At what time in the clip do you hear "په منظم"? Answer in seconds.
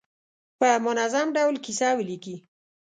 0.59-1.27